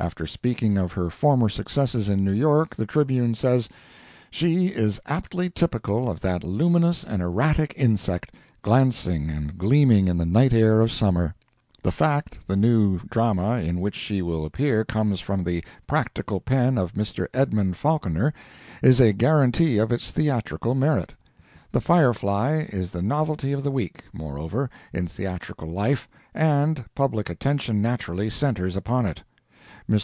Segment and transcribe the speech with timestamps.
[0.00, 3.68] After speaking of her former successes in New York, the Tribune says:
[4.30, 8.32] "She is aptly typical of that luminous and erratic insect,
[8.62, 11.34] glancing and gleaming in the night air of summer.
[11.82, 16.78] The fact the new drama in which she will appear comes from the practiced pen
[16.78, 17.28] of Mr.
[17.34, 18.32] Edmund Falconer,
[18.82, 21.12] is a guarantee of its theatrical merit.
[21.72, 27.28] 'The Fire Fly' is the novelty of the week, moreover, in theatrical life, and public
[27.28, 29.18] attention naturally centres upon it.
[29.88, 29.98] Mr.